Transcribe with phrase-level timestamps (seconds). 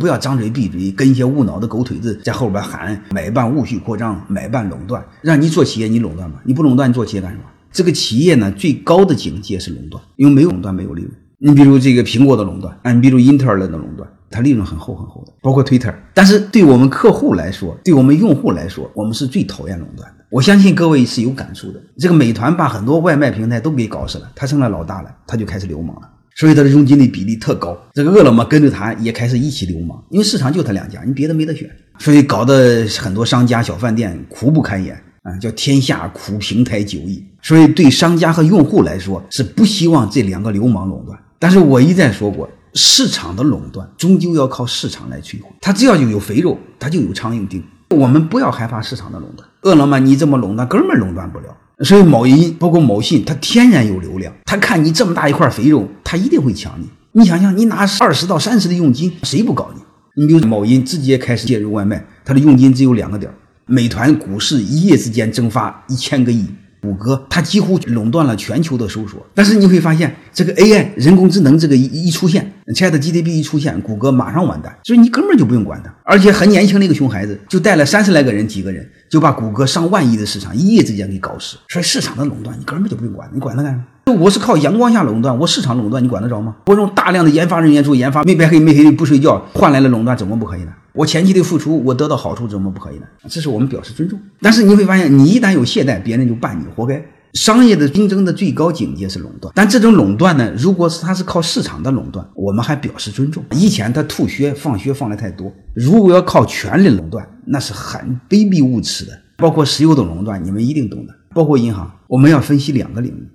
[0.00, 6.38] 不要张嘴闭嘴，跟一些无脑的狗腿子在后边喊买办务虚扩张，买办垄断，让你做企业你垄断吗？
[6.44, 7.42] 你不垄断，你做企业干什么？
[7.72, 11.12] 这个企业呢，最高的境界是垄断，因为没有垄断没有利润。
[11.38, 15.92] 你比如这个苹果的垄断，啊，你比如英特尔的垄断，它利润很厚很厚的，包括 Twitter。
[16.14, 20.24] 但是对我们客户来说，对我们用户来说，我们是最讨厌垄断的。
[20.30, 21.82] 我相信各位是有感触的。
[21.98, 26.08] 这个美团把很多外卖平台都给搞死了，他成了老大了，他就开始流氓了，
[26.38, 27.76] 所以它的佣金的比例特高。
[27.92, 31.68] 这个饿了么跟着它也开始一起流氓，因为市场就它两家，你别的没得选，
[31.98, 34.98] 所以搞得很多商家小饭店苦不堪言。
[35.24, 37.22] 啊，叫天下苦平台久矣。
[37.42, 41.18] 所以对商家和用户来说是不希望这两个流氓垄断。
[41.40, 45.48] 但是我一再说过，市场的垄断终究要靠市场来摧毁。
[45.60, 47.62] 它只要有有肥肉，它就有苍蝇叮。
[47.90, 49.48] 我们不要害怕市场的垄断。
[49.62, 51.46] 饿了么你这么垄断，根本垄断不了。
[51.84, 54.32] 所以某音包括某信，它天然有流量。
[54.44, 56.88] 他看你这么大一块肥肉，他一定会抢你。
[57.12, 59.80] 你想想，你拿二十到三十的佣金，谁不搞你？
[60.22, 63.32] 你比如某音直接开始介入外卖，它的佣金只有两个点。
[63.66, 66.44] 美团股市一夜之间蒸发一千个亿，
[66.82, 69.24] 谷歌它几乎垄断了全球的搜索。
[69.34, 74.76] 但是你会发现，这个 AI 人工智能这个一一出现，ChatGPT 一出现，谷歌马上完蛋。
[74.84, 81.58] 所以你根本就不用管它，而且很年轻的一个熊孩子，就带了三十来个人，几个人就把谷歌上万亿的市场一夜之间给搞死。
[81.68, 84.14] 所以市场的垄断，你根本就不用管，你管它干什么？
[84.18, 86.56] 我是靠阳光下垄断，我市场垄断，你管得着吗？
[86.64, 90.72] 我用大量的研发人员做研发，没白黑没黑不睡觉，换来了垄断，怎么不可以呢？
[90.94, 93.02] 我前期的付出，我得到好处，怎么不可以呢？
[93.28, 94.18] 这是我们表示尊重。
[94.40, 97.04] 但是你会发现，你一旦有懈怠，别人就办你，活该。
[97.34, 103.44] 商业的竞争的最高境界是垄断，但这种垄断呢，如果是它是靠市场的垄断，我们还表示尊重。
[103.52, 109.12] 以前他吐血放血放的太多，如果要靠权力垄断，那是很卑鄙无耻的。
[109.36, 111.14] 包括石油的垄断，你们一定懂的。
[111.32, 113.28] 包括银行，我们要分析两个领域。